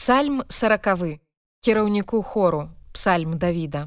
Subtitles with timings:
[0.00, 1.20] Псальм сорокавы
[1.60, 2.60] кіраўніку хору
[2.96, 3.80] псальм Давіда.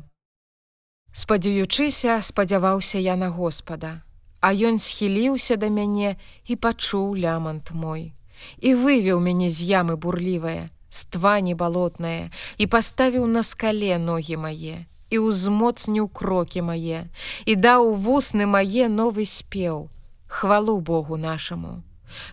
[1.12, 4.04] Спадзяючыся, спадзяваўся я на Господа,
[4.40, 6.12] А ён схіліўся да мяне
[6.46, 8.14] і пачуў лямант мой.
[8.62, 12.30] І вывеў мяне з ямы бурлівае, з твані балотнае
[12.62, 17.10] і паставіў на скале ногі мае і ўзмоцніў крокі мае
[17.50, 19.90] і даў вусны мае новы спеў,
[20.28, 21.82] хвалу Богу нашаму.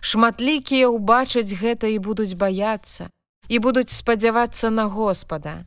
[0.05, 3.09] Шматлікія ўбачаць гэта і будуць баяцца,
[3.51, 5.65] і будуць спадзявацца на Господа.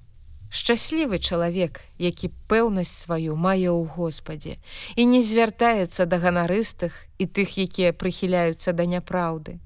[0.49, 4.57] Шчаслівы чалавек, які пэўнасць сваю мае ў Господе
[4.97, 9.61] і не звяртаецца да ганарыстых і тых, якія прыхіляюцца да няпраўды.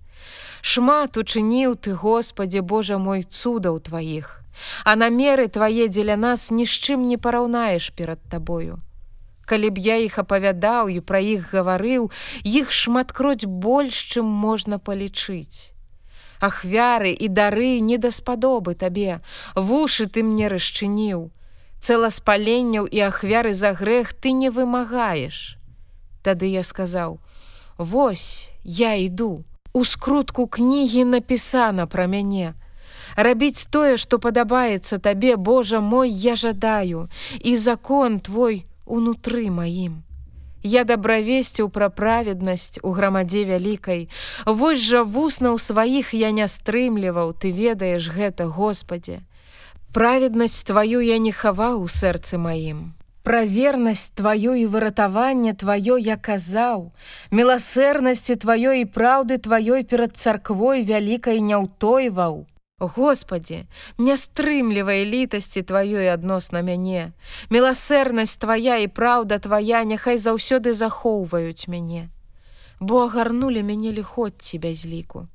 [0.66, 4.42] Шмат учыніў ты, Господе Божа мой цудаў тваіх,
[4.82, 8.82] а намеры твае дзеля нас ні з чым не параўнаеш перад табою.
[9.46, 12.10] Калі б я іх апавядаў і пра іх гаварыў,
[12.42, 15.77] іх шматкроць больш, чым можна палічыць
[16.40, 19.20] ахвяры і дары не даспадобы табе.
[19.54, 21.30] Вушы ты мне расчыніў.
[21.80, 25.58] Цэласпаленняў і ахвяры за грэх ты не вымагаеш.
[26.22, 27.20] Тады я сказаў
[27.78, 29.44] Вось я іду.
[29.72, 32.54] У скрутку кнігі напісана пра мяне.
[33.14, 37.08] Рабіць тое што падабаецца табе Божа мой я жадаю
[37.40, 40.07] і закон твой унутры маім
[40.62, 44.08] Я дабравесціў пра праведнасць у грамадзе вялікай.
[44.46, 49.22] Вось жа вуснаў сваіх я не стрымліваў, ты ведаеш гэта, Господе.
[49.94, 52.98] Праведнасць тваю я не хаваў у сэрцы маім.
[53.22, 56.92] Пра вернасць тваю і выратаванне тваё я казаў,
[57.30, 62.46] Меласэрнасці тваёй і праўды тваёй перад царквой вялікай не ўтойваў.
[62.78, 63.66] Господі,
[63.98, 67.12] не стрымлівай літасці тваёй адносна мяне.
[67.50, 72.08] Меласэрнасць твая і праўда твая няхай заўсёды захоўваюць мяне.
[72.80, 75.26] Бо агарнулі мяне ліходці без ліку.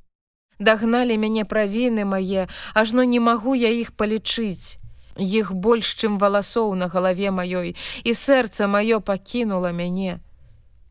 [0.59, 4.80] Дагналі мяне правіны мае, ажно не магу я іх палічыць.
[5.19, 10.23] Іх больш, чым валасоў на галаве маёй, і сэрца маё пакінула мяне.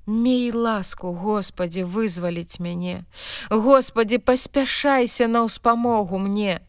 [0.06, 3.04] Мей ласку, Господі, вызваліць мяне.
[3.50, 6.60] Господі, паспяшайся на ўспамогу мне.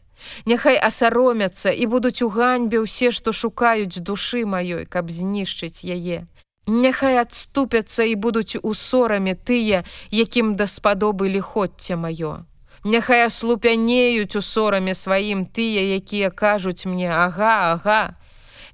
[0.46, 6.30] Няхай асаромяцца і будуць у ганьбе ўсе, што шукаюць душы маёй, каб знішчыць яе.
[6.66, 12.46] Няхай адступяцца і будуць у сораме тыя, якім даспадобы ліходця маё.
[12.84, 18.16] Няхай аслупянеюць у сораме сваім тыя, якія кажуць мне: ага, ага,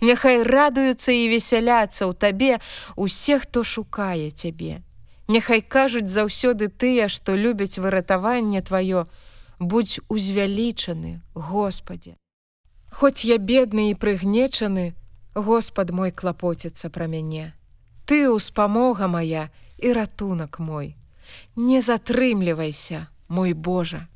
[0.00, 2.52] Няхай радуюцца і весяляцца ў табе
[2.96, 4.80] усе, хто шукае цябе.
[5.28, 9.06] Няхай кажуць заўсёды тыя, што любяць выратаванне тваё,
[9.60, 12.16] будь узвялічаны, Господе.
[12.90, 14.94] Хоць я бедны і прыгнечаны,
[15.34, 17.54] Господ мой клапоціцца пра мяне.
[18.04, 20.96] Ты ўспамога моя і ратунак мой.
[21.54, 24.08] Не затрымлівайся, мой Божа.